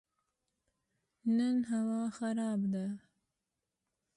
نن 1.37 1.57
هوا 1.71 2.01
خراب 2.17 2.61
ده 2.73 2.85